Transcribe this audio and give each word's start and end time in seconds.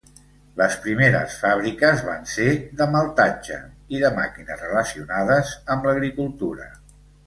Les 0.61 0.77
primeres 0.85 1.35
fàbriques 1.41 2.01
van 2.09 2.25
ser 2.33 2.49
de 2.81 2.89
maltatge 2.97 3.61
i 3.99 4.03
de 4.07 4.15
màquines 4.19 4.67
relacionades 4.69 5.57
amb 5.77 5.91
l'agricultura. 5.91 6.73